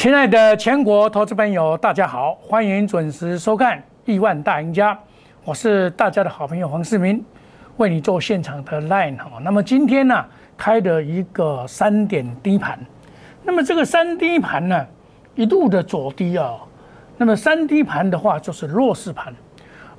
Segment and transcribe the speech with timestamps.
[0.00, 3.76] 亲爱的全国投资朋友，大家好，欢迎准时收看
[4.06, 4.94] 《亿万大赢家》，
[5.44, 7.22] 我是大家的好朋友黄世明，
[7.76, 9.32] 为你做现场的 line 哈。
[9.42, 10.24] 那么今天呢，
[10.56, 12.78] 开的一个三点低盘，
[13.44, 14.86] 那么这个三低盘呢，
[15.34, 16.54] 一度的左低啊，
[17.18, 19.34] 那么三低盘的话就是弱势盘，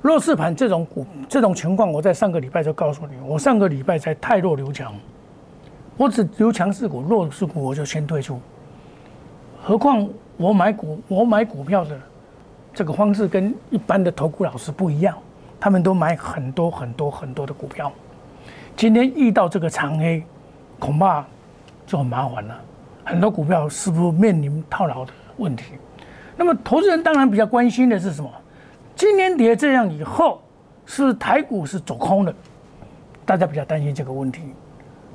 [0.00, 4.92] 弱势盘这种股这种情况，我在上个礼拜就告诉你，我上个礼拜在太弱留强，
[5.96, 8.40] 我只留强势股，弱势股我就先退出。
[9.64, 11.96] 何况我买股，我买股票的
[12.74, 15.16] 这个方式跟一般的投顾老师不一样，
[15.60, 17.92] 他们都买很多很多很多的股票。
[18.76, 20.20] 今天遇到这个长黑，
[20.80, 21.24] 恐怕
[21.86, 22.60] 就很麻烦了。
[23.04, 25.74] 很多股票是不是面临套牢的问题？
[26.36, 28.28] 那么投资人当然比较关心的是什么？
[28.96, 30.40] 今年跌这样以后，
[30.86, 32.34] 是台股是走空的，
[33.24, 34.42] 大家比较担心这个问题。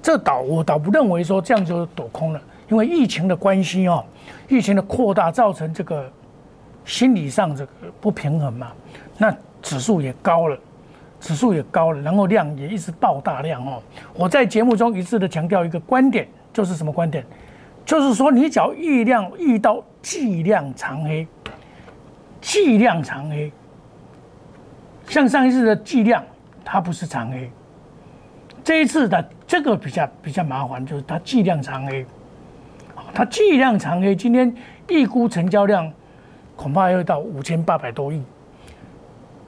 [0.02, 2.40] 这倒我倒不认为说这样就走空了。
[2.70, 4.04] 因为疫情的关系哦，
[4.48, 6.12] 疫情的扩大造成这个
[6.84, 8.72] 心理上这个不平衡嘛，
[9.18, 10.58] 那指数也高了，
[11.20, 13.82] 指数也高了，然后量也一直爆大量哦。
[14.14, 17.26] 我在节目中一致的强调一个观点，就是什么观点？
[17.86, 21.26] 就是说你只要遇量遇到巨量长黑，
[22.42, 23.50] 巨量长黑，
[25.08, 26.22] 像上一次的巨量，
[26.66, 27.50] 它不是长黑，
[28.62, 32.06] 这一次的这个比较比较麻烦，就是它剂量长黑。
[33.18, 34.56] 它计量长黑，今天
[34.90, 35.92] 预估成交量
[36.56, 38.22] 恐怕要到五千八百多亿。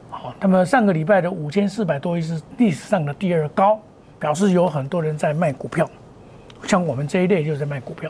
[0.10, 3.80] 好，那么上个礼拜的五千四百多亿是历史上的第二高，
[4.18, 5.88] 表示有很多人在卖股票，
[6.64, 8.10] 像我们这一类就是在卖股票。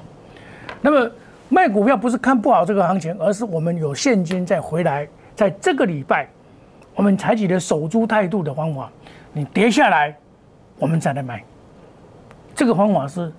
[0.79, 1.11] 那么
[1.49, 6.25] 卖股票不是看不好这个行情，而是我们有现金再回来，在这个礼拜
[6.95, 8.89] 我们采取的守株态度的方法，
[9.33, 10.15] 你跌下来，
[10.77, 11.43] 我们再来买。
[12.55, 13.29] 这个方法是。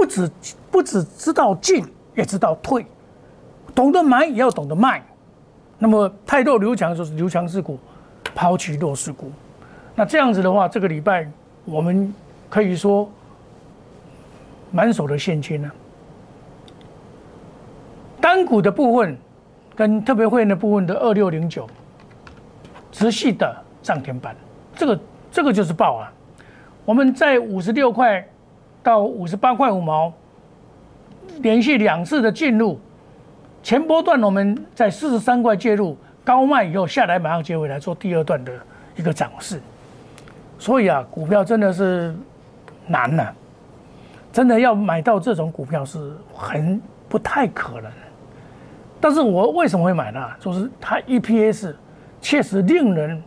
[0.00, 0.30] 不止
[0.70, 1.84] 不只知道进，
[2.14, 2.86] 也知道退，
[3.74, 5.04] 懂得买也要懂得卖。
[5.78, 7.78] 那么太弱留强就是留强势股，
[8.34, 9.30] 抛弃弱势股。
[9.94, 11.30] 那这样子的话，这个礼拜
[11.66, 12.14] 我们
[12.48, 13.10] 可以说
[14.70, 15.70] 满手的现金呢。
[18.22, 19.18] 单股的部分
[19.76, 21.68] 跟特别会员的部分的二六零九，
[22.90, 24.34] 直系的涨停板，
[24.74, 25.00] 这个
[25.30, 26.10] 这个就是爆啊！
[26.86, 28.26] 我们在五十六块。
[28.82, 30.12] 到五十八块五毛，
[31.42, 32.78] 连续两次的进入
[33.62, 38.52] 前波段，我们在四十三块介入高卖以后下来，马上接回来做第二段的
[38.96, 39.60] 一个涨势。
[40.58, 42.14] 所以啊，股票真的是
[42.86, 43.32] 难呐，
[44.32, 47.90] 真的要买到这种股票是很不太可能。
[49.00, 50.20] 但是我为什么会买呢？
[50.38, 51.74] 就是它 EPS
[52.20, 53.22] 确实令人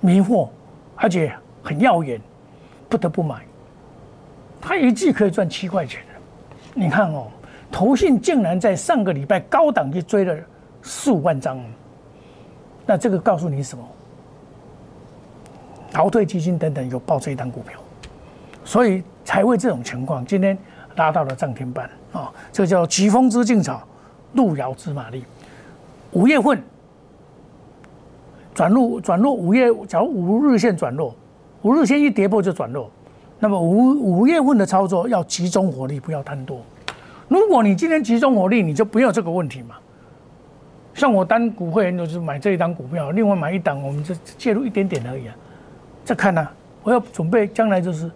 [0.00, 0.48] 迷惑，
[0.96, 2.20] 而且很耀眼，
[2.88, 3.36] 不得不买。
[4.66, 6.00] 他一季可以赚七块钱，
[6.72, 7.26] 你看哦，
[7.70, 10.34] 投信竟然在上个礼拜高档就追了
[10.80, 11.60] 四五万张，
[12.86, 13.84] 那这个告诉你什么？
[15.92, 17.78] 劳退基金等等有报这一单股票，
[18.64, 20.56] 所以才会这种情况，今天
[20.96, 22.32] 拉到了涨停板啊！
[22.50, 23.86] 这叫疾风知劲草，
[24.32, 25.24] 路遥知马力。
[26.12, 26.62] 五月份
[28.54, 31.14] 转入转弱，五月假如五日线转弱，
[31.60, 32.90] 五日线一跌破就转弱。
[33.44, 36.62] 那么五五月份的操作要集中火力，不要贪多。
[37.28, 39.74] 如果你今天集中火力，你就不要这个问题嘛。
[40.94, 45.34] 像我单股会员就是买这一档股票，另外买一档，我们就介入一点点而已啊。
[46.06, 46.48] 再看呢，
[46.82, 48.10] 我要准备将来就是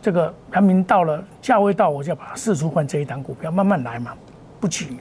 [0.00, 4.12] 这个盘明到了价位到，我就要把它试出换这一档股票，慢慢来嘛，
[4.60, 4.96] 不急。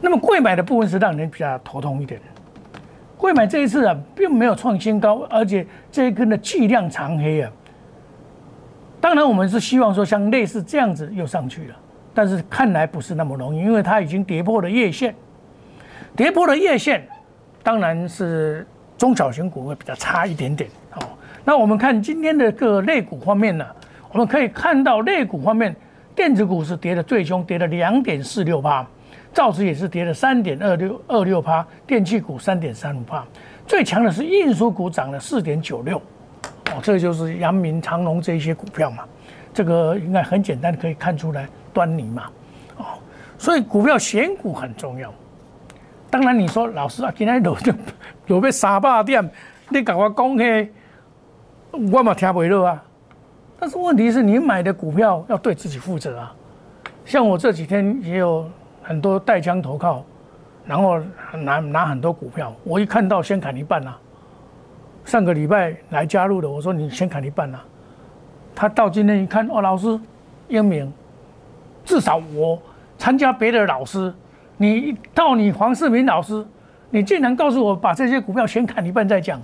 [0.00, 2.20] 那么贵买的部分是让人比较头痛一点。
[3.16, 7.52] 贵买这一次啊，并没有创新高，而且这一根的巨量长黑啊。
[9.00, 11.76] 当然，我们是希望说像类似这样子又上去了，
[12.12, 15.14] 但是看来不是那么容易，因为它已经跌破了月线，
[16.14, 17.08] 跌破了月线，
[17.62, 18.66] 当然是
[18.98, 20.68] 中小型股会比较差一点点。
[20.96, 21.02] 哦，
[21.44, 23.66] 那我们看今天的各类股方面呢，
[24.12, 25.74] 我们可以看到类股方面，
[26.14, 28.86] 电子股是跌的最凶，跌了两点四六八，
[29.32, 33.26] 造纸也是跌了三点二六二六八，电器股三点三五八，
[33.66, 36.00] 最强的是运输股涨了四点九六。
[36.72, 39.04] 哦，这就是阳明、长隆这一些股票嘛，
[39.52, 42.24] 这个应该很简单可以看出来端倪嘛。
[42.76, 42.84] 哦，
[43.36, 45.12] 所以股票选股很重要。
[46.08, 47.72] 当然你说老师啊，今天有就
[48.26, 49.28] 有被三百点，
[49.68, 50.72] 你跟我讲嘿，
[51.72, 52.82] 我嘛听不落啊。
[53.58, 56.34] 但是问题是你买的股票要对自己负责啊。
[57.04, 58.48] 像我这几天也有
[58.82, 60.04] 很多带枪投靠，
[60.64, 61.00] 然后
[61.32, 63.98] 拿拿很多股票，我一看到先砍一半啊。
[65.04, 67.64] 上个礼拜来加入的，我说你先砍一半啦。
[68.54, 69.98] 他到今天一看，哦，老师
[70.48, 70.92] 英明，
[71.84, 72.60] 至少我
[72.98, 74.12] 参加别的老师，
[74.56, 76.44] 你到你黄世明老师，
[76.90, 79.40] 你竟然告诉我把这些股票先砍一半再讲。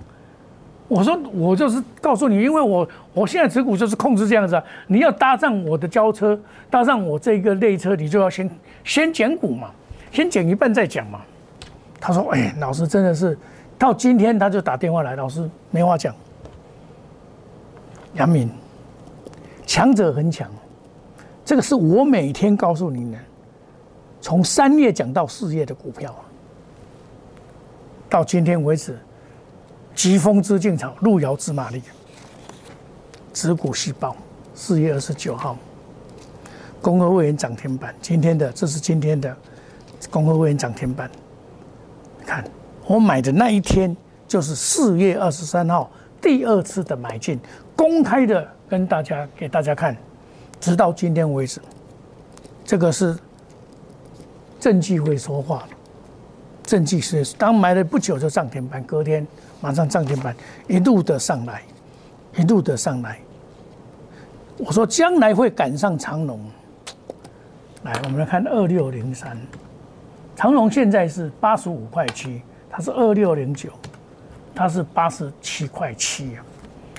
[0.88, 4.62] 我说我就是告诉你，因为我我现在持股就是控制这样子啊。
[4.86, 6.38] 你要搭上我的交车，
[6.70, 8.48] 搭上我这个列车，你就要先
[8.84, 9.70] 先减股嘛，
[10.12, 11.20] 先减一半再讲嘛。
[11.98, 13.36] 他说：“哎，老师真的是，
[13.78, 16.14] 到今天他就打电话来，老师没话讲。”
[18.14, 18.50] 杨敏，
[19.66, 20.50] 强者很强，
[21.44, 23.18] 这个是我每天告诉你的，
[24.20, 26.14] 从三月讲到四月的股票，
[28.08, 28.98] 到今天为止。
[29.94, 31.80] 疾风知劲草，路遥知马力。
[33.32, 34.14] 子股细胞，
[34.54, 35.56] 四月二十九号，
[36.82, 37.94] 公合会员涨停板。
[38.02, 39.34] 今天的，这是今天的
[40.10, 41.10] 公合会员涨停板。
[42.26, 42.44] 看，
[42.86, 43.94] 我买的那一天
[44.28, 45.90] 就是四月二十三号，
[46.20, 47.38] 第二次的买进，
[47.74, 49.96] 公开的跟大家给大家看，
[50.60, 51.60] 直到今天为止，
[52.64, 53.16] 这个是
[54.60, 55.64] 证据会说话。
[56.62, 59.26] 证据是当买了不久就涨停板，隔天。
[59.58, 60.36] 马上涨停板，
[60.68, 61.62] 一路的上来，
[62.36, 63.18] 一路的上来。
[64.58, 66.38] 我说将来会赶上长龙。
[67.82, 69.36] 来，我们来看二六零三，
[70.36, 73.70] 长龙现在是八十五块七，它是二六零九，
[74.54, 76.42] 它是八十七块七呀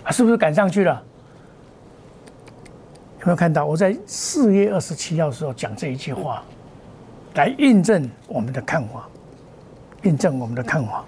[0.04, 1.04] 啊，是不是赶上去了？
[3.19, 6.44] 有没有看到我在四月二十七号的时候讲这一句话，
[7.34, 9.08] 来印证我们的看法，
[10.04, 11.04] 印证我们的看法。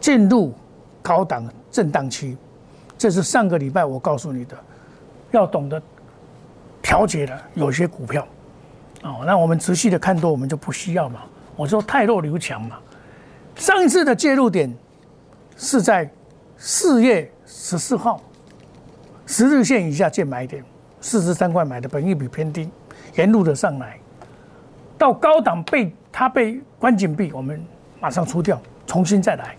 [0.00, 0.54] 进入
[1.02, 2.36] 高档震荡期，
[2.96, 4.56] 这是上个礼拜我告诉你的，
[5.32, 5.82] 要懂得
[6.80, 8.26] 调节的有些股票，
[9.02, 11.20] 哦，那我们持续的看多，我们就不需要嘛。
[11.56, 12.78] 我说太弱留强嘛。
[13.56, 14.72] 上一次的介入点
[15.56, 16.08] 是在
[16.56, 18.22] 四月十四号，
[19.26, 20.64] 十日线以下见买点，
[21.00, 22.70] 四十三块买的，本益比偏低，
[23.16, 23.98] 沿路的上来，
[24.96, 27.62] 到高档被它被关紧闭，我们
[28.00, 29.56] 马上出掉，重新再来。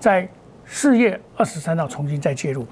[0.00, 0.28] 在
[0.64, 2.66] 四月二十三号重新再介入，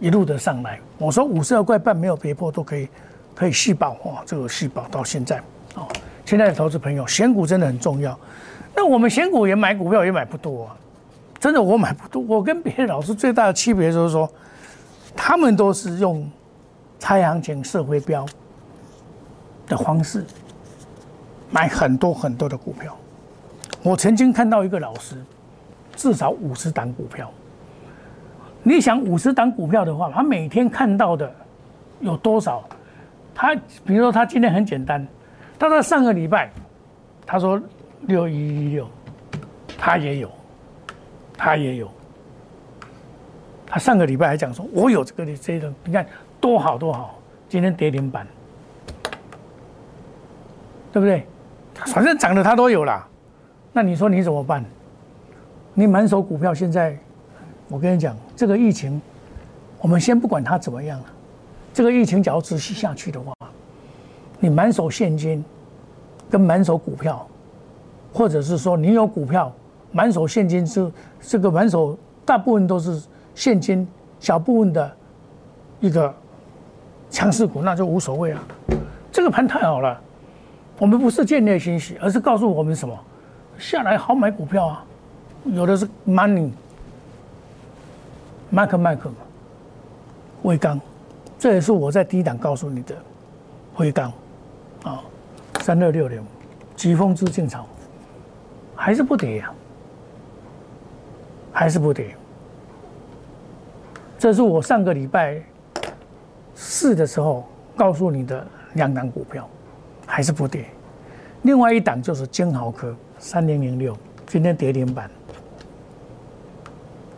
[0.00, 0.80] 一路的上来。
[0.96, 2.88] 我说五十二块半没有跌破都可以，
[3.34, 4.22] 可以续保哦。
[4.24, 5.38] 这个续保到现在
[5.74, 5.86] 哦。
[6.24, 8.18] 现在的投资朋友，选股真的很重要。
[8.76, 10.76] 那我们选股也买股票也买不多啊，
[11.40, 12.22] 真的我买不多。
[12.22, 14.30] 我跟别的老师最大的区别就是说，
[15.16, 16.30] 他们都是用
[16.98, 18.24] 猜行情、社会标
[19.66, 20.24] 的方式
[21.50, 22.96] 买很多很多的股票。
[23.82, 25.16] 我曾经看到一个老师。
[25.98, 27.32] 至少五十档股票，
[28.62, 31.34] 你想五十档股票的话，他每天看到的
[32.00, 32.62] 有多少？
[33.34, 35.08] 他比如说，他今天很简单，
[35.58, 36.50] 他在上个礼拜，
[37.24, 37.58] 他说
[38.02, 38.88] 六一一六，
[39.78, 40.30] 他也有，
[41.36, 41.90] 他也有。
[43.66, 46.06] 他上个礼拜还讲说，我有这个的这种，你看
[46.40, 48.26] 多好多好，今天跌停板，
[50.92, 51.26] 对不对？
[51.86, 53.06] 反正涨的他都有了，
[53.72, 54.64] 那你说你怎么办？
[55.74, 56.96] 你满手股票，现在
[57.68, 59.00] 我跟你讲，这个疫情，
[59.80, 61.06] 我们先不管它怎么样了。
[61.74, 63.34] 这个疫情假如持续下去的话，
[64.40, 65.44] 你满手现金
[66.30, 67.28] 跟满手股票，
[68.16, 69.52] 或者是说你有股票
[69.92, 73.02] 满手现金是这个满手大部分都是
[73.34, 73.86] 现金，
[74.18, 74.90] 小部分的
[75.80, 76.12] 一个
[77.10, 78.42] 强势股，那就无所谓啊。
[79.12, 80.00] 这个盘太好了，
[80.78, 82.98] 我们不是建立欣喜，而是告诉我们什么
[83.58, 84.82] 下来好买股票啊。
[85.44, 86.50] 有的是 money，
[88.48, 89.10] 麦克麦克，
[90.42, 90.80] 威刚，
[91.38, 92.94] 这也是我在低档告诉你的，
[93.76, 94.10] 威刚，
[94.84, 95.02] 啊，
[95.60, 96.24] 三六六零，
[96.74, 97.66] 疾风知劲草，
[98.76, 99.50] 还是不跌呀，
[101.52, 102.14] 还是不跌。
[104.18, 105.42] 这是我上个礼拜
[106.54, 109.48] 四的时候告诉你的两档股票，
[110.06, 110.66] 还是不跌。
[111.42, 115.10] 另外一档就是金豪科三零零六，今天跌停板。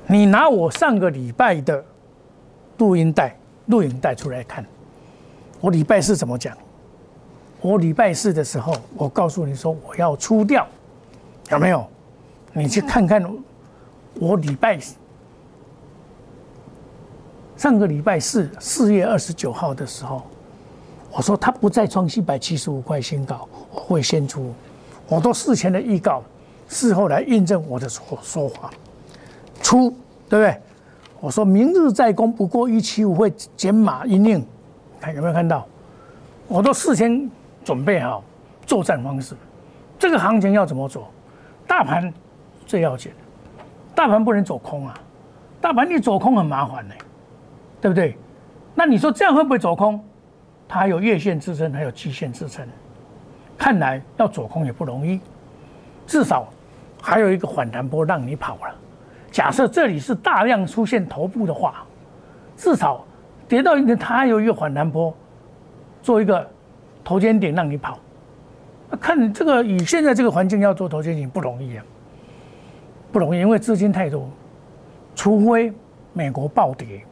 [0.06, 1.84] 你拿我上个礼拜的
[2.78, 3.36] 录音带、
[3.66, 4.64] 录影带出来看，
[5.60, 6.56] 我礼拜四怎么讲？
[7.60, 10.66] 我礼拜四的时候，我告诉你说我要出掉，
[11.50, 11.86] 有没有？
[12.52, 13.24] 你去看看
[14.14, 14.78] 我礼拜
[17.56, 20.22] 上个礼拜四四月二十九号的时候，
[21.12, 24.52] 我说他不再创一百七十五块新高，我会先出。
[25.08, 26.22] 我都事前的预告，
[26.68, 28.70] 事后来印证我的说说法。
[29.62, 29.90] 出
[30.28, 30.60] 对不对？
[31.20, 34.44] 我说明日再攻不过一七五会减码一令，
[35.00, 35.66] 看有没有看到？
[36.46, 37.30] 我都事先
[37.64, 38.22] 准备好
[38.66, 39.34] 作战方式。
[39.98, 41.08] 这个行情要怎么走？
[41.68, 42.12] 大盘
[42.66, 43.12] 最要紧，
[43.94, 44.98] 大盘不能走空啊！
[45.60, 46.94] 大盘你走空很麻烦呢，
[47.80, 48.16] 对不对？
[48.74, 50.02] 那你说这样会不会走空？
[50.66, 52.66] 它还有月线支撑，还有季线支撑，
[53.56, 55.20] 看来要走空也不容易，
[56.06, 56.48] 至少
[57.02, 58.74] 还有一个反弹波让你跑了。
[59.30, 61.84] 假设这里是大量出现头部的话，
[62.56, 63.04] 至少
[63.46, 65.14] 跌到一个它还有一个反弹波，
[66.02, 66.48] 做一个
[67.04, 67.98] 头肩顶让你跑。
[68.96, 71.84] 看这个以现在这个环境要做头肩顶不容易啊，
[73.12, 74.28] 不容易，因为资金太多，
[75.14, 75.72] 除非
[76.12, 77.04] 美国暴跌，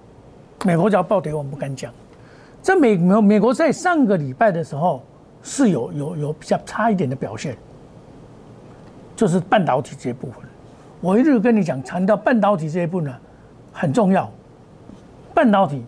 [0.65, 1.93] 美国只要暴跌我们不敢讲。
[2.63, 5.03] 在美美美国在上个礼拜的时候
[5.43, 7.57] 是有有有比较差一点的表现，
[9.15, 10.43] 就是半导体这部分。
[11.01, 13.17] 我一直跟你讲，谈到半导体这一部分呢
[13.73, 14.29] 很重要，
[15.33, 15.85] 半导体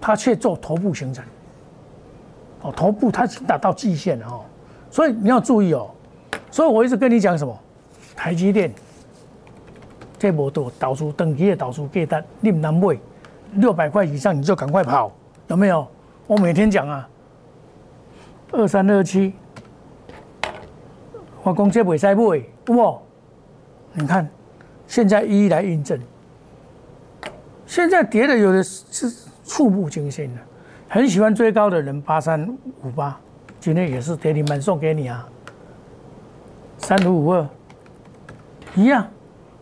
[0.00, 1.24] 它却做头部形成，
[2.62, 4.40] 哦，头部它已经达到极限了哦。
[4.96, 5.90] 所以你要注意哦，
[6.50, 7.54] 所以我一直跟你讲什么，
[8.16, 8.72] 台积电
[10.18, 12.96] 这波都导出等级的导出给单，你不能买
[13.56, 15.12] 六百块以上你就赶快跑，
[15.48, 15.86] 有没有？
[16.26, 17.06] 我每天讲啊，
[18.52, 19.34] 二三二七，
[21.42, 22.98] 我讲这袂使买，不？
[23.92, 24.26] 你看，
[24.86, 26.00] 现在一一来印证，
[27.66, 29.12] 现在跌的有的是
[29.44, 30.40] 触目惊心的，
[30.88, 32.48] 很喜欢追高的人八三
[32.82, 33.20] 五八。
[33.66, 35.26] 今天也是跌停板送给你啊，
[36.78, 37.44] 三五五二，
[38.76, 39.04] 一样，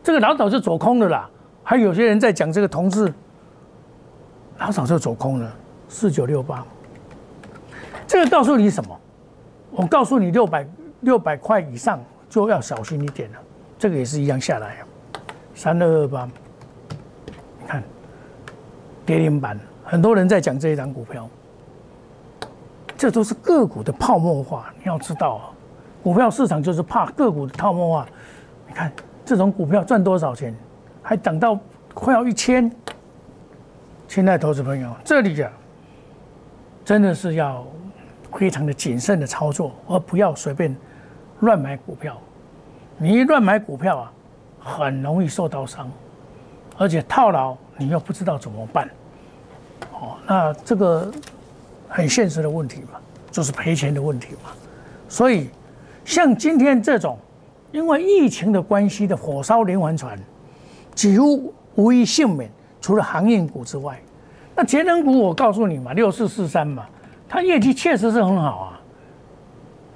[0.02, 1.30] 这个老早就走空了啦。
[1.62, 3.10] 还有些人在讲这个同志，
[4.58, 5.50] 老早就走空了，
[5.88, 6.66] 四九六八。
[8.06, 9.00] 这个告诉你什么？
[9.70, 10.68] 我告诉你，六百
[11.00, 13.38] 六百块以上就要小心一点了。
[13.78, 14.84] 这个也是一样下来，
[15.54, 16.28] 三二二八，
[17.58, 17.82] 你看
[19.06, 21.26] 跌停板，很多人在讲这一张股票。
[23.04, 25.52] 这都是个股的泡沫化，你要知道啊，
[26.02, 28.06] 股票市场就是怕个股的泡沫化。
[28.66, 28.90] 你看
[29.26, 30.54] 这种股票赚多少钱，
[31.02, 31.60] 还涨到
[31.92, 32.74] 快要一千。
[34.08, 35.52] 亲爱的投资朋友，这里啊，
[36.82, 37.66] 真的是要
[38.32, 40.74] 非常的谨慎的操作，而不要随便
[41.40, 42.16] 乱买股票。
[42.96, 44.12] 你一乱买股票啊，
[44.58, 45.90] 很容易受到伤，
[46.78, 48.88] 而且套牢你又不知道怎么办。
[49.92, 51.12] 哦，那这个。
[51.94, 52.98] 很现实的问题嘛，
[53.30, 54.50] 就是赔钱的问题嘛。
[55.08, 55.48] 所以，
[56.04, 57.16] 像今天这种
[57.70, 60.18] 因为疫情的关系的火烧连环船，
[60.92, 62.50] 几乎无一幸免。
[62.80, 63.98] 除了航运股之外，
[64.56, 66.84] 那节能股我告诉你嘛，六四四三嘛，
[67.28, 68.80] 它业绩确实是很好啊。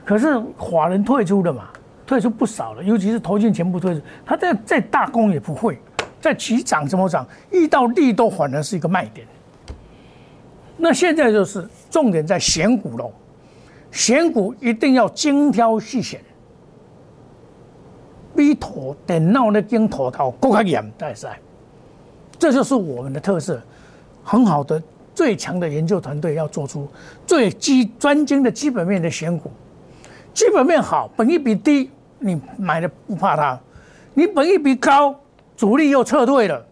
[0.05, 1.69] 可是华人退出了嘛，
[2.07, 5.79] 退出不少了，尤其是投进全部退出，它再再大攻也不会，
[6.21, 7.27] 再起涨怎么涨？
[7.51, 9.27] 遇到利都反而是一个卖点。
[10.81, 13.11] 那现在就是重点在选股喽，
[13.91, 16.21] 选股一定要精挑细选，
[18.37, 21.39] 比头电脑的跟头头更加严，大赛，
[22.39, 23.61] 这就是我们的特色，
[24.23, 24.83] 很好的
[25.15, 26.87] 最强的研究团队要做出
[27.27, 29.51] 最基专精的基本面的选股，
[30.35, 33.59] 基本面好，本益比低，你买的不怕它；
[34.15, 35.15] 你本益比高，
[35.57, 36.65] 主力又撤退了，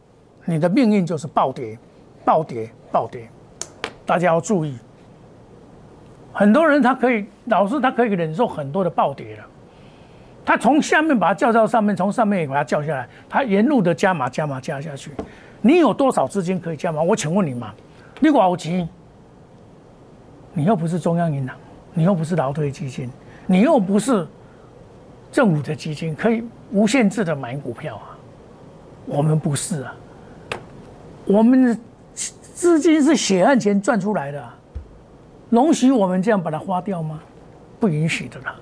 [0.44, 1.78] 你的命运就是暴跌，
[2.24, 3.28] 暴跌，暴跌。
[4.04, 4.76] 大家要注意，
[6.38, 9.44] 很多人他可以，老师他可以忍受很多的暴跌了，
[10.44, 15.12] 他从下面把它叫到上面，从上面也把它叫下来，他沿路的加码加码加下去。
[15.62, 17.02] 你有多少资金可以加码？
[17.02, 17.72] 我请问你嘛，
[18.20, 18.86] 你有钱，
[20.52, 21.56] 你又不是中央银行，
[21.94, 23.10] 你又不是劳退基金，
[23.46, 24.28] 你又不是
[25.32, 28.12] 政府的基金，可以无限制的买股票啊？
[29.06, 29.96] 我们不是啊，
[31.24, 31.80] 我们。
[32.56, 34.42] 资金是血汗钱赚出来的，
[35.50, 37.20] 容许我们这样把它花掉吗？
[37.78, 38.56] 不允许的啦。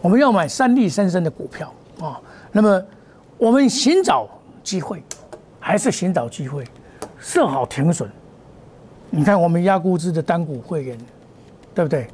[0.00, 2.20] 我们要买三利三升的股票啊。
[2.52, 2.82] 那么
[3.38, 4.28] 我们寻找
[4.62, 5.02] 机会，
[5.58, 6.64] 还是寻找机会，
[7.18, 8.10] 设好停损。
[9.10, 10.98] 你看我们压估值的单股会员，
[11.74, 12.06] 对不对？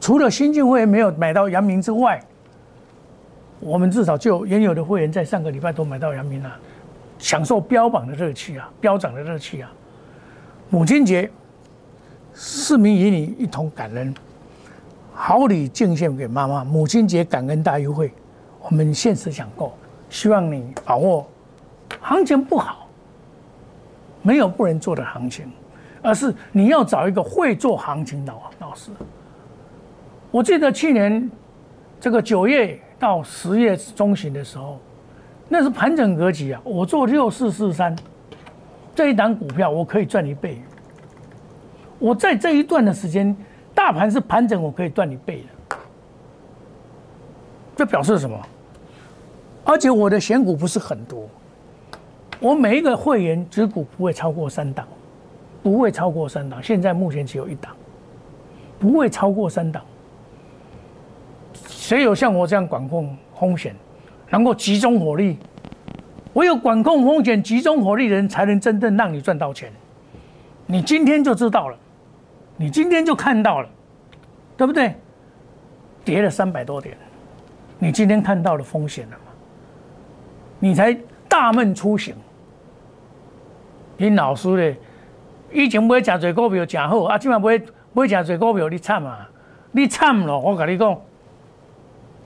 [0.00, 2.22] 除了新进会员没有买到阳明之外，
[3.60, 6.50] 我们至少就原有的会员在上个礼拜都买到阳明了，
[7.18, 9.70] 享受标榜的乐趣啊，飙涨的乐趣啊。
[10.70, 11.30] 母亲节，
[12.40, 14.14] 市民与你一同感恩，
[15.12, 16.62] 好礼敬献给妈妈。
[16.62, 18.12] 母亲节感恩大优惠，
[18.60, 19.72] 我们限时抢购，
[20.08, 21.28] 希望你把握。
[22.00, 22.86] 行情不好，
[24.22, 25.50] 没有不能做的行情，
[26.00, 28.92] 而是你要找一个会做行情的老师。
[30.30, 31.28] 我记得去年
[32.00, 34.78] 这个九月到十月中旬的时候，
[35.48, 37.96] 那是盘整格局啊，我做六四四三。
[38.94, 40.62] 这一档股票我可以赚一倍。
[41.98, 43.36] 我在这一段的时间，
[43.74, 45.76] 大盘是盘整，我可以赚你倍的。
[47.76, 48.38] 这表示什么？
[49.64, 51.28] 而且我的选股不是很多，
[52.40, 54.86] 我每一个会员持股不会超过三档，
[55.62, 56.62] 不会超过三档。
[56.62, 57.76] 现在目前只有一档，
[58.78, 59.82] 不会超过三档。
[61.68, 63.74] 谁有像我这样管控风险，
[64.30, 65.38] 能够集中火力？
[66.34, 69.72] 唯有管控风险、集中火力的人，才能真正让你赚到钱。
[70.66, 71.76] 你今天就知道了，
[72.58, 73.68] 你今天就看到了，
[74.56, 74.94] 对不对？
[76.04, 76.96] 跌了三百多点，
[77.78, 79.32] 你今天看到了风险了吗？
[80.58, 80.96] 你才
[81.28, 82.14] 大梦初醒。
[83.96, 84.76] 你老师咧，
[85.52, 87.60] 以前买真侪股票真好，啊，今晚买
[87.92, 89.28] 买真侪股票你惨啊！
[89.70, 90.98] 你惨了，我跟你讲，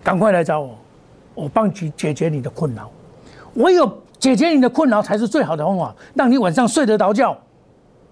[0.02, 0.78] 赶快来找我，
[1.34, 2.90] 我帮你解决你的困扰。
[3.54, 7.36] 唯有解决你的困扰，才是最好的方法，让你晚上睡得着觉，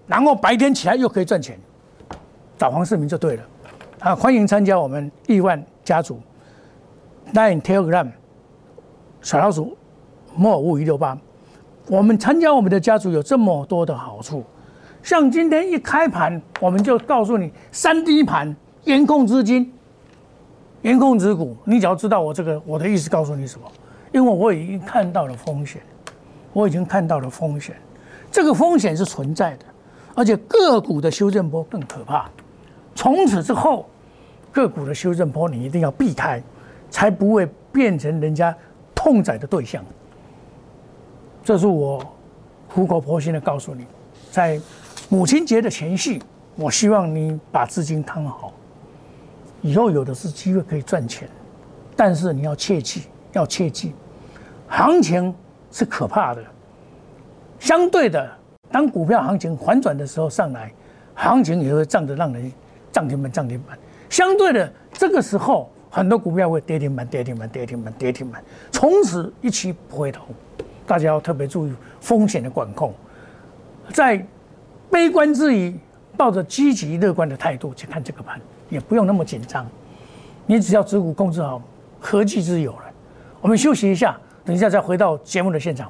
[0.05, 1.57] 然后白天起来又可以赚钱。
[2.61, 3.43] 找黄世明就对了。
[4.01, 6.21] 啊，欢迎参加我们亿万家族
[7.33, 8.07] Nine Telegram
[9.19, 9.75] 小老鼠
[10.35, 11.17] 莫尔五一六八。
[11.87, 14.43] 我们参加我们的家族有这么多的好处，
[15.01, 19.73] 像今天一开盘，我们就告诉你三低盘严控资金，
[20.83, 21.57] 严控持股。
[21.65, 23.65] 你只要知道我这个我的意思，告诉你什么？
[24.11, 25.81] 因为我已经看到了风险，
[26.53, 27.75] 我已经看到了风险，
[28.31, 29.65] 这个风险是存在的，
[30.13, 32.29] 而且个股的修正波更可怕。
[33.01, 33.89] 从此之后，
[34.51, 36.39] 个股的修正波你一定要避开，
[36.91, 38.55] 才不会变成人家
[38.93, 39.83] 痛宰的对象。
[41.43, 41.99] 这是我
[42.71, 43.87] 苦口婆心的告诉你，
[44.29, 44.61] 在
[45.09, 46.21] 母亲节的前夕，
[46.55, 48.53] 我希望你把资金摊好，
[49.63, 51.27] 以后有的是机会可以赚钱，
[51.95, 53.95] 但是你要切记，要切记，
[54.67, 55.33] 行情
[55.71, 56.43] 是可怕的。
[57.57, 58.29] 相对的，
[58.71, 60.71] 当股票行情反转的时候上来，
[61.15, 62.53] 行情也会涨得让人
[62.91, 63.77] 涨停板涨停板。
[64.09, 70.23] 相对的，这个时候很多股票会跌停板跌停板跌停板跌停板，从此一去不回头。
[70.85, 72.93] 大家要特别注意风险的管控，
[73.93, 74.25] 在
[74.89, 75.73] 悲观之余，
[76.17, 79.65] 抱着积极乐观的态度去看这个盘，也不用那么紧张。
[80.45, 81.61] 你只要持股控制好，
[81.99, 82.83] 何惧之有了？
[83.39, 85.89] 我们休息一下，等一下再回到节目的现场。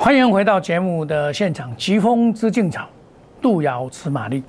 [0.00, 1.76] 欢迎回到节目的现场。
[1.76, 2.88] 疾风知劲草，
[3.42, 4.44] 路遥知马力。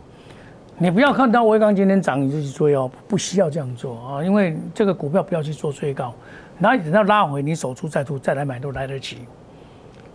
[0.77, 4.23] 你不要看到威刚今天涨，你就去追哦，不需要这样做啊！
[4.23, 6.13] 因为这个股票不要去做追高，
[6.59, 9.17] 然后等到拉回，你守株再出再来买都来得及。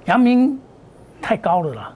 [0.05, 0.57] 阳明
[1.21, 1.93] 太高了啦，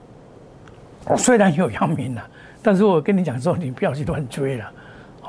[1.16, 2.29] 虽然有阳明了，
[2.61, 4.68] 但是我跟你讲说，你不要去乱追了。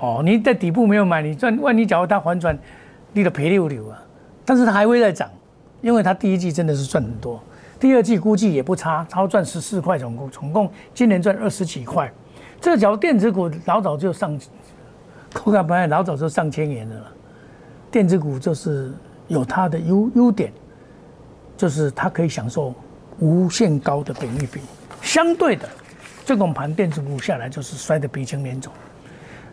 [0.01, 2.57] 哦，你在底部没有买，你赚，万一假如它反转，
[3.13, 4.01] 你的赔六六啊！
[4.43, 5.29] 但是它还会再涨，
[5.81, 7.39] 因为它第一季真的是赚很多。
[7.79, 12.11] 第二季估计也不差，超赚十四块，总共总共今年赚二十几块。
[12.59, 14.37] 这个假如电子股老早就上，
[15.31, 17.11] 口感本来老早就上千元的了。
[17.89, 18.91] 电子股就是
[19.29, 20.51] 有它的优优点，
[21.55, 22.75] 就是它可以享受
[23.19, 24.59] 无限高的本益比。
[25.01, 25.69] 相对的，
[26.25, 28.73] 这种盘电子股下来就是摔得鼻青脸肿。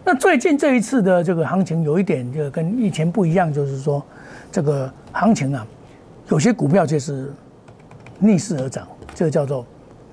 [0.05, 4.05] 那最近这一次的这个行情有一点就跟以前不一样，就是说
[4.51, 5.65] 这个行情啊，
[6.29, 7.33] 有些股票就是。
[8.18, 9.64] 逆势而涨，这个叫做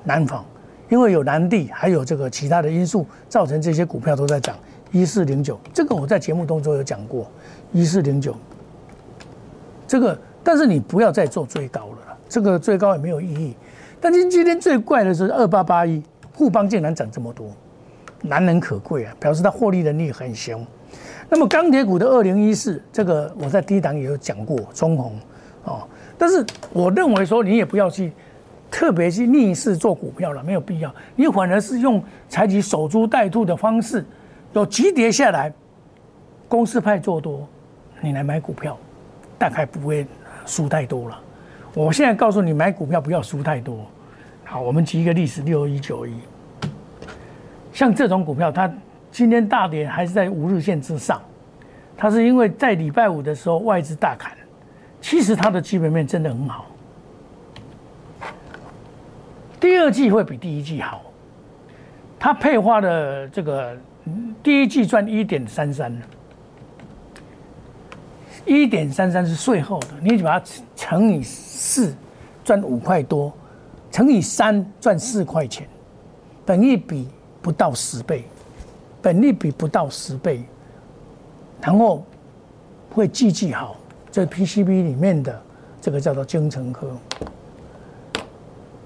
[0.04, 0.44] 南纺，
[0.90, 4.56] 因为有南地，还有这个其他的因素，造成这些股票都在涨。
[4.92, 7.26] 一四零九，这个我在节目当中有讲过，
[7.72, 8.36] 一四零九，
[9.88, 13.56] 这个但是你不要再做最高了，这个最高也没有意义。
[14.00, 17.48] 但是今天最怪的是二八八一，富邦竟然涨这么多，
[18.22, 20.64] 难能可贵啊，表示它获利能力很凶。
[21.28, 25.18] 那么钢铁股的二零一四，这个我在低档也有讲过，中红
[25.64, 25.88] 哦。
[26.24, 28.10] 但是我认为说，你也不要去
[28.72, 30.96] 特别去逆势做股票了，没有必要。
[31.18, 34.06] 你反而是用采取守株待兔的方式，
[34.54, 35.52] 有急跌下来，
[36.48, 37.46] 公司派做多，
[38.00, 38.78] 你来买股票，
[39.38, 40.08] 大概不会
[40.46, 41.20] 输太多了。
[41.74, 43.86] 我现在告诉你，买股票不要输太多。
[44.46, 46.14] 好，我们举一个例子，六一九一，
[47.74, 48.74] 像这种股票，它
[49.12, 51.22] 今天大跌还是在五日线之上，
[51.98, 54.32] 它是因为在礼拜五的时候外资大砍，
[55.04, 56.66] 其实它的基本面真的很好，
[59.60, 61.02] 第二季会比第一季好，
[62.18, 63.78] 它配发的这个
[64.42, 65.94] 第一季赚一点三三，
[68.46, 71.94] 一点三三是税后的，你把它乘以四，
[72.46, 73.32] 赚五块多。
[73.92, 75.68] 乘以三赚四块钱，
[76.44, 77.08] 本益比
[77.44, 78.24] 不到十倍，
[79.04, 80.44] 本利比不到十倍，
[81.62, 82.04] 然后
[82.90, 83.76] 会记记好。
[84.14, 85.42] 这 PCB 里面的
[85.82, 86.96] 这个叫做精成科，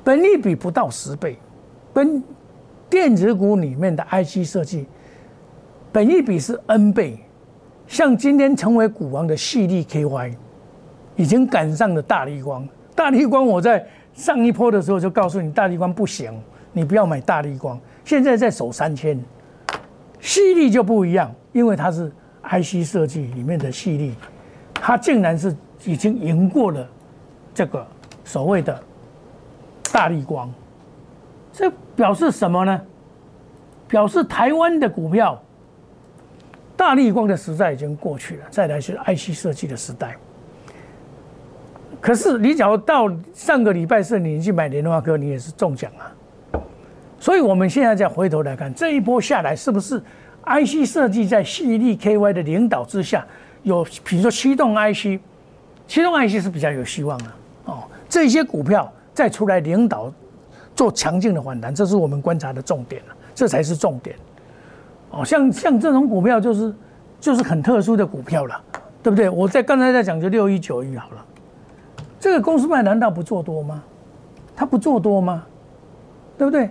[0.01, 1.37] 本利比不到十倍，
[1.93, 2.23] 跟
[2.89, 4.87] 电子股里面的 IC 设计
[5.91, 7.19] 本益比是 N 倍，
[7.87, 10.33] 像今天成为股王的细粒 KY，
[11.17, 13.85] 已经赶上了大力光，大力光我在。
[14.13, 16.33] 上一波的时候就告诉你大力光不行，
[16.73, 17.79] 你不要买大力光。
[18.03, 19.23] 现在在守三千，
[20.19, 22.11] 细粒就不一样，因为它是
[22.41, 24.15] IC 设计里面的细粒，
[24.81, 26.87] 他竟然是已经赢过了
[27.53, 27.85] 这个
[28.23, 28.79] 所谓的
[29.91, 30.51] 大力光。
[31.51, 32.81] 这表示什么呢？
[33.87, 35.41] 表示台湾的股票，
[36.75, 40.15] 大力光的时代已经过去了，再来是 IC 设计的时代。
[41.99, 46.13] 可是你假如到上个礼拜四你去买联发科，你也是中奖啊。
[47.19, 49.99] 所以我们现在再回头来看，这一波下来是不是
[50.45, 53.25] IC 设计在细粒 KY 的领导之下，
[53.67, 55.19] 有比如说驱动 IC，
[55.87, 57.25] 驱动 IC 是比较有希望的
[57.65, 57.83] 哦。
[58.07, 60.09] 这些股票再出来领导
[60.73, 64.15] 做强劲的反弹，这是我们观察的重点了，这才是重点。
[65.09, 66.73] 哦，像像这种股票就是
[67.19, 68.63] 就是很特殊的股票了，
[69.03, 69.29] 对不对？
[69.29, 71.25] 我在刚才在讲就六一九一好了。
[72.19, 73.83] 这个公司卖难道不做多吗？
[74.55, 75.43] 他不做多吗？
[76.37, 76.69] 对不对？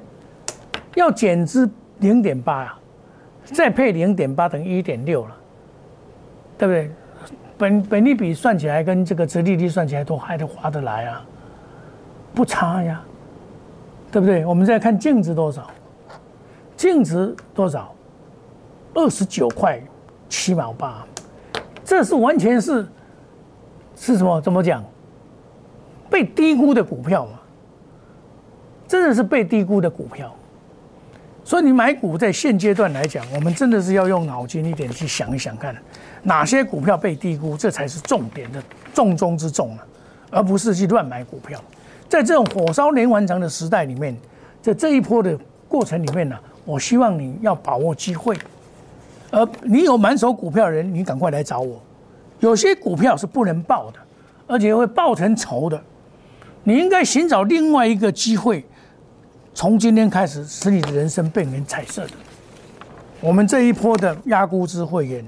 [0.95, 2.79] 要减资零点八啊，
[3.45, 5.37] 再配零点八等于一点六了，
[6.59, 6.91] 对不对？
[7.59, 11.25] 本本利比算起来跟这个折利率算起来都还得划得来啊，
[12.35, 13.03] 不差呀，
[14.13, 14.45] 对不对？
[14.45, 15.71] 我们再看净值多少，
[16.77, 17.95] 净值多少？
[18.95, 19.81] 二十九块
[20.29, 21.07] 七毛八，
[21.85, 22.87] 这是完全是
[23.95, 24.41] 是什么？
[24.41, 24.85] 怎么讲？
[26.11, 27.41] 被低估的股票嘛，
[28.87, 30.35] 真的是被低估的股票。
[31.47, 35.73] 所以你买股在现阶段来讲，我们真的是要用脑筋一点去想一想，看
[36.25, 38.61] 哪些股票被低估，这才是重点的
[38.93, 39.87] 重中之重啊，
[40.29, 41.63] 而不是去乱买股票。
[42.09, 44.17] 在这种火烧连环城的时代里面，
[44.61, 48.37] 在这一波的过程里面呢，我希望你要把握机会。
[49.31, 51.81] 而你有满手股票的人，你赶快来找我。
[52.41, 54.01] 有些股票是不能报的，
[54.49, 55.81] 而且会报成仇的。
[56.65, 58.65] 你应该寻找另外一个机会，
[59.57, 62.13] 从今天开始使你的人生变成彩色的。
[63.23, 65.27] 我们这一波的压估值会员，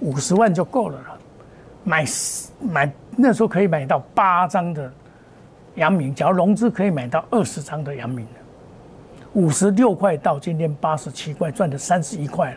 [0.00, 1.18] 五十万就够了了，
[1.84, 2.06] 买
[2.58, 4.90] 买那时候可以买到八张的
[5.74, 8.26] 阳明，假如融资可以买到二十张的阳明
[9.34, 12.56] 五十六块到今天八十七块，赚了三十一块了。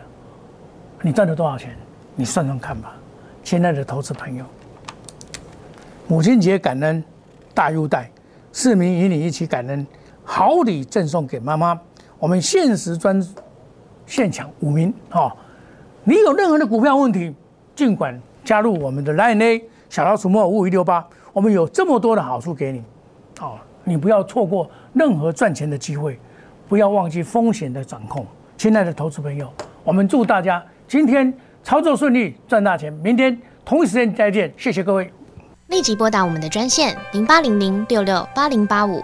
[1.01, 1.75] 你赚了多少钱？
[2.15, 2.95] 你算算看吧，
[3.43, 4.45] 亲爱的投资朋友。
[6.07, 7.03] 母亲节感恩。
[7.53, 8.09] 大优待，
[8.53, 9.85] 市民与你一起感恩，
[10.33, 11.77] 好礼赠送给妈妈。
[12.17, 13.21] 我们限时专
[14.05, 15.29] 现抢五名哦！
[16.05, 17.35] 你有任何的股票问题，
[17.75, 22.81] 尽管加入我们的 Line A 小老鼠莫五五六八，我们有这么多的好处给你
[23.41, 23.57] 哦！
[23.83, 26.17] 你不要错过任何赚钱的机会，
[26.69, 28.25] 不要忘记风险的掌控。
[28.55, 29.51] 亲爱的投资朋友，
[29.83, 32.93] 我们祝大家今天操作顺利，赚大钱！
[33.03, 35.11] 明天同一时间再见，谢谢各位。
[35.67, 39.03] 立即拨打我们的专线零八零零六六八零八五